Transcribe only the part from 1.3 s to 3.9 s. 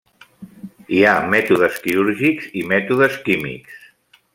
mètodes quirúrgics i mètodes químics.